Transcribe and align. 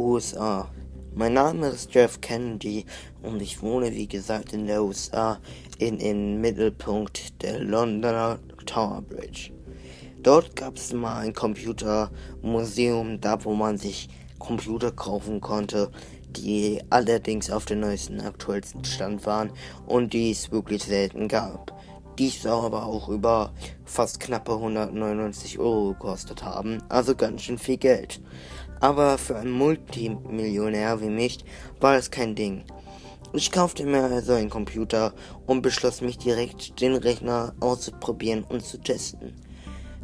USA. 0.00 0.70
Mein 1.14 1.34
Name 1.34 1.68
ist 1.68 1.92
Jeff 1.94 2.20
Kennedy 2.22 2.86
und 3.22 3.42
ich 3.42 3.62
wohne 3.62 3.92
wie 3.92 4.08
gesagt 4.08 4.54
in 4.54 4.66
der 4.66 4.82
USA 4.82 5.38
in 5.78 5.98
den 5.98 6.40
Mittelpunkt 6.40 7.42
der 7.42 7.60
Londoner 7.60 8.38
Tower 8.64 9.02
Bridge. 9.02 9.50
Dort 10.22 10.56
gab 10.56 10.76
es 10.76 10.92
mal 10.92 11.18
ein 11.18 11.34
Computermuseum, 11.34 13.20
da 13.20 13.44
wo 13.44 13.54
man 13.54 13.76
sich 13.76 14.08
Computer 14.38 14.90
kaufen 14.90 15.40
konnte, 15.40 15.90
die 16.30 16.80
allerdings 16.88 17.50
auf 17.50 17.66
dem 17.66 17.80
neuesten, 17.80 18.20
aktuellsten 18.20 18.84
Stand 18.84 19.26
waren 19.26 19.52
und 19.86 20.14
die 20.14 20.30
es 20.30 20.50
wirklich 20.50 20.84
selten 20.84 21.28
gab. 21.28 21.78
Dies 22.18 22.44
aber 22.46 22.86
auch 22.86 23.08
über 23.08 23.52
fast 23.84 24.20
knappe 24.20 24.52
199 24.52 25.58
Euro 25.58 25.92
gekostet 25.92 26.42
haben, 26.42 26.82
also 26.88 27.14
ganz 27.14 27.42
schön 27.42 27.58
viel 27.58 27.78
Geld. 27.78 28.20
Aber 28.80 29.18
für 29.18 29.36
einen 29.36 29.52
Multimillionär 29.52 31.00
wie 31.00 31.10
mich 31.10 31.44
war 31.80 31.94
das 31.94 32.10
kein 32.10 32.34
Ding. 32.34 32.64
Ich 33.32 33.52
kaufte 33.52 33.84
mir 33.84 34.02
also 34.02 34.32
einen 34.32 34.50
Computer 34.50 35.14
und 35.46 35.62
beschloss 35.62 36.00
mich 36.00 36.18
direkt, 36.18 36.80
den 36.80 36.96
Rechner 36.96 37.54
auszuprobieren 37.60 38.42
und 38.42 38.64
zu 38.64 38.78
testen. 38.78 39.34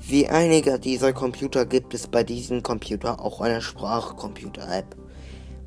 Wie 0.00 0.26
einiger 0.28 0.78
dieser 0.78 1.12
Computer 1.12 1.66
gibt 1.66 1.92
es 1.92 2.06
bei 2.06 2.24
diesem 2.24 2.62
Computer 2.62 3.20
auch 3.20 3.42
eine 3.42 3.60
Sprachcomputer-App. 3.60 4.96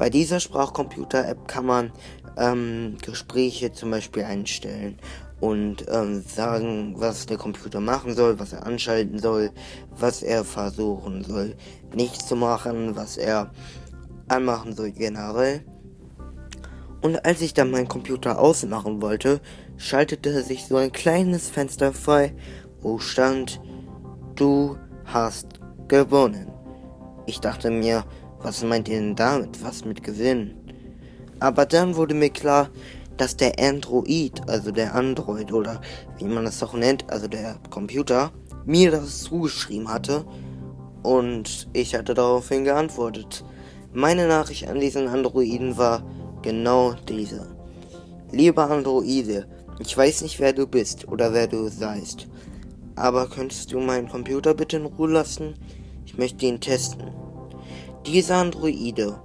Bei 0.00 0.08
dieser 0.08 0.40
Sprachcomputer-App 0.40 1.46
kann 1.46 1.66
man 1.66 1.92
ähm, 2.38 2.96
Gespräche 3.02 3.70
zum 3.72 3.90
Beispiel 3.90 4.22
einstellen 4.22 4.98
und 5.40 5.84
ähm, 5.90 6.22
sagen, 6.26 6.94
was 6.96 7.26
der 7.26 7.36
Computer 7.36 7.80
machen 7.80 8.14
soll, 8.14 8.38
was 8.38 8.54
er 8.54 8.64
anschalten 8.64 9.18
soll, 9.18 9.50
was 9.90 10.22
er 10.22 10.42
versuchen 10.44 11.22
soll, 11.22 11.54
nicht 11.94 12.22
zu 12.22 12.34
machen, 12.34 12.96
was 12.96 13.18
er 13.18 13.50
anmachen 14.26 14.74
soll 14.74 14.90
generell. 14.92 15.66
Und 17.02 17.22
als 17.26 17.42
ich 17.42 17.52
dann 17.52 17.70
meinen 17.70 17.88
Computer 17.88 18.38
ausmachen 18.38 19.02
wollte, 19.02 19.42
schaltete 19.76 20.42
sich 20.42 20.64
so 20.64 20.76
ein 20.76 20.92
kleines 20.92 21.50
Fenster 21.50 21.92
frei, 21.92 22.34
wo 22.80 22.98
stand, 23.00 23.60
du 24.34 24.78
hast 25.04 25.60
gewonnen. 25.88 26.50
Ich 27.26 27.40
dachte 27.40 27.70
mir, 27.70 28.06
was 28.42 28.62
meint 28.62 28.88
ihr 28.88 28.98
denn 28.98 29.16
damit? 29.16 29.62
Was 29.62 29.84
mit 29.84 30.02
Gewinnen? 30.02 30.54
Aber 31.40 31.66
dann 31.66 31.96
wurde 31.96 32.14
mir 32.14 32.30
klar, 32.30 32.70
dass 33.16 33.36
der 33.36 33.58
Android, 33.58 34.40
also 34.48 34.70
der 34.70 34.94
Android 34.94 35.52
oder 35.52 35.80
wie 36.18 36.24
man 36.24 36.44
das 36.44 36.62
auch 36.62 36.74
nennt, 36.74 37.10
also 37.10 37.28
der 37.28 37.56
Computer, 37.68 38.32
mir 38.64 38.90
das 38.90 39.22
zugeschrieben 39.22 39.88
hatte 39.88 40.24
und 41.02 41.68
ich 41.72 41.94
hatte 41.94 42.14
daraufhin 42.14 42.64
geantwortet. 42.64 43.44
Meine 43.92 44.26
Nachricht 44.26 44.68
an 44.68 44.80
diesen 44.80 45.08
Androiden 45.08 45.76
war 45.76 46.02
genau 46.42 46.94
diese. 47.08 47.46
Lieber 48.30 48.70
Androide, 48.70 49.46
ich 49.80 49.96
weiß 49.96 50.22
nicht, 50.22 50.38
wer 50.40 50.52
du 50.52 50.66
bist 50.66 51.08
oder 51.08 51.32
wer 51.32 51.46
du 51.46 51.68
seist, 51.68 52.28
aber 52.96 53.28
könntest 53.28 53.72
du 53.72 53.80
meinen 53.80 54.08
Computer 54.08 54.54
bitte 54.54 54.76
in 54.76 54.86
Ruhe 54.86 55.10
lassen? 55.10 55.54
Ich 56.06 56.16
möchte 56.16 56.46
ihn 56.46 56.60
testen. 56.60 57.02
Dieser 58.06 58.36
Androide 58.36 59.20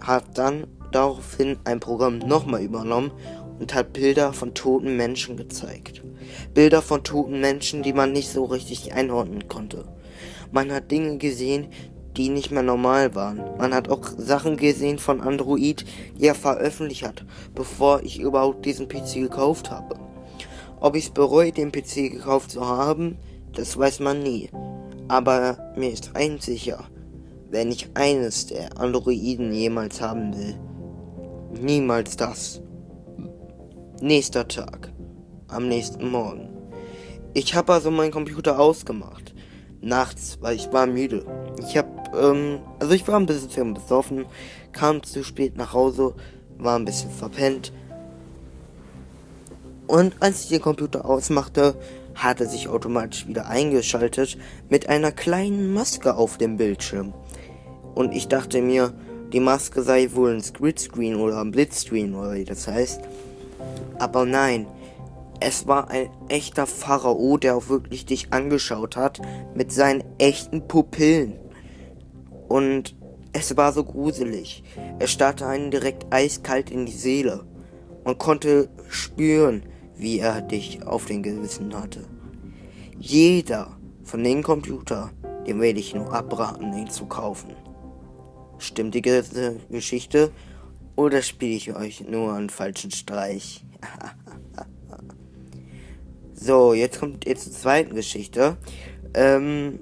hat 0.00 0.36
dann 0.36 0.66
daraufhin 0.92 1.56
ein 1.64 1.80
Programm 1.80 2.18
nochmal 2.18 2.62
übernommen 2.62 3.10
und 3.58 3.74
hat 3.74 3.94
Bilder 3.94 4.34
von 4.34 4.52
toten 4.52 4.96
Menschen 4.98 5.38
gezeigt. 5.38 6.02
Bilder 6.52 6.82
von 6.82 7.04
toten 7.04 7.40
Menschen, 7.40 7.82
die 7.82 7.94
man 7.94 8.12
nicht 8.12 8.28
so 8.28 8.44
richtig 8.44 8.92
einordnen 8.92 9.48
konnte. 9.48 9.86
Man 10.52 10.70
hat 10.72 10.90
Dinge 10.90 11.16
gesehen, 11.16 11.68
die 12.18 12.28
nicht 12.28 12.50
mehr 12.50 12.62
normal 12.62 13.14
waren. 13.14 13.40
Man 13.58 13.74
hat 13.74 13.88
auch 13.88 14.04
Sachen 14.18 14.58
gesehen 14.58 14.98
von 14.98 15.22
Android, 15.22 15.86
die 16.18 16.26
er 16.26 16.34
veröffentlicht 16.34 17.02
hat, 17.02 17.24
bevor 17.54 18.02
ich 18.02 18.20
überhaupt 18.20 18.66
diesen 18.66 18.88
PC 18.88 19.14
gekauft 19.14 19.70
habe. 19.70 19.98
Ob 20.80 20.96
ich 20.96 21.06
es 21.06 21.10
bereue, 21.10 21.52
den 21.52 21.72
PC 21.72 22.12
gekauft 22.12 22.50
zu 22.50 22.66
haben, 22.66 23.16
das 23.54 23.76
weiß 23.76 24.00
man 24.00 24.22
nie. 24.22 24.50
Aber 25.08 25.72
mir 25.76 25.90
ist 25.90 26.14
eins 26.14 26.44
sicher, 26.44 26.84
wenn 27.50 27.70
ich 27.70 27.88
eines 27.94 28.46
der 28.46 28.78
Androiden 28.78 29.52
jemals 29.52 30.00
haben 30.00 30.36
will, 30.36 30.54
Niemals 31.60 32.16
das. 32.16 32.60
Nächster 34.00 34.46
Tag. 34.46 34.92
Am 35.48 35.68
nächsten 35.68 36.10
Morgen. 36.10 36.50
Ich 37.32 37.54
habe 37.54 37.72
also 37.72 37.90
meinen 37.90 38.10
Computer 38.10 38.58
ausgemacht. 38.58 39.34
Nachts, 39.80 40.38
weil 40.40 40.56
ich 40.56 40.72
war 40.72 40.86
müde. 40.86 41.24
Ich 41.60 41.76
habe, 41.76 41.88
ähm, 42.18 42.58
also 42.78 42.92
ich 42.92 43.06
war 43.08 43.18
ein 43.18 43.26
bisschen 43.26 43.74
besoffen, 43.74 44.26
kam 44.72 45.02
zu 45.02 45.24
spät 45.24 45.56
nach 45.56 45.72
Hause, 45.72 46.14
war 46.58 46.78
ein 46.78 46.84
bisschen 46.84 47.10
verpennt. 47.10 47.72
Und 49.86 50.14
als 50.20 50.44
ich 50.44 50.48
den 50.48 50.60
Computer 50.60 51.06
ausmachte, 51.06 51.76
hat 52.14 52.40
er 52.40 52.48
sich 52.48 52.68
automatisch 52.68 53.26
wieder 53.28 53.46
eingeschaltet 53.46 54.36
mit 54.68 54.88
einer 54.88 55.12
kleinen 55.12 55.72
Maske 55.72 56.16
auf 56.16 56.38
dem 56.38 56.56
Bildschirm. 56.56 57.14
Und 57.96 58.14
ich 58.14 58.28
dachte 58.28 58.60
mir, 58.60 58.92
die 59.32 59.40
Maske 59.40 59.82
sei 59.82 60.10
wohl 60.12 60.34
ein 60.34 60.42
Squidscreen 60.42 61.16
oder 61.16 61.40
ein 61.40 61.50
Blitzscreen 61.50 62.14
oder 62.14 62.34
wie 62.34 62.44
das 62.44 62.68
heißt. 62.68 63.00
Aber 63.98 64.26
nein, 64.26 64.66
es 65.40 65.66
war 65.66 65.88
ein 65.88 66.10
echter 66.28 66.66
Pharao, 66.66 67.38
der 67.38 67.56
auch 67.56 67.70
wirklich 67.70 68.04
dich 68.04 68.34
angeschaut 68.34 68.96
hat 68.96 69.22
mit 69.54 69.72
seinen 69.72 70.04
echten 70.18 70.68
Pupillen. 70.68 71.38
Und 72.48 72.94
es 73.32 73.56
war 73.56 73.72
so 73.72 73.82
gruselig. 73.82 74.62
Er 74.98 75.06
starrte 75.06 75.46
einen 75.46 75.70
direkt 75.70 76.04
eiskalt 76.12 76.70
in 76.70 76.84
die 76.84 76.92
Seele. 76.92 77.46
Man 78.04 78.18
konnte 78.18 78.68
spüren, 78.90 79.62
wie 79.96 80.18
er 80.18 80.42
dich 80.42 80.86
auf 80.86 81.06
den 81.06 81.22
Gewissen 81.22 81.74
hatte. 81.74 82.04
Jeder 82.98 83.78
von 84.04 84.22
den 84.22 84.42
Computer, 84.42 85.10
dem 85.46 85.62
werde 85.62 85.80
ich 85.80 85.94
nur 85.94 86.12
abraten, 86.12 86.74
ihn 86.74 86.90
zu 86.90 87.06
kaufen. 87.06 87.56
Stimmt 88.58 88.94
die 88.94 89.02
Geschichte? 89.02 90.32
Oder 90.96 91.22
spiele 91.22 91.54
ich 91.54 91.74
euch 91.74 92.08
nur 92.08 92.32
einen 92.32 92.48
falschen 92.48 92.90
Streich? 92.90 93.64
so, 96.34 96.72
jetzt 96.72 96.98
kommt 96.98 97.26
jetzt 97.26 97.44
zur 97.44 97.52
zweiten 97.52 97.94
Geschichte. 97.94 98.56
Ähm, 99.14 99.80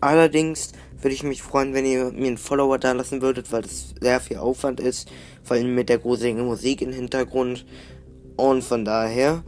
allerdings 0.00 0.72
würde 1.00 1.14
ich 1.14 1.22
mich 1.22 1.42
freuen, 1.42 1.74
wenn 1.74 1.84
ihr 1.84 2.10
mir 2.10 2.26
einen 2.26 2.38
Follower 2.38 2.78
da 2.78 2.92
lassen 2.92 3.22
würdet, 3.22 3.52
weil 3.52 3.62
das 3.62 3.94
sehr 4.00 4.20
viel 4.20 4.38
Aufwand 4.38 4.80
ist, 4.80 5.08
vor 5.44 5.56
allem 5.56 5.74
mit 5.74 5.88
der 5.88 5.98
gruseligen 5.98 6.44
Musik 6.44 6.82
im 6.82 6.92
Hintergrund. 6.92 7.64
Und 8.36 8.62
von 8.62 8.84
daher 8.84 9.44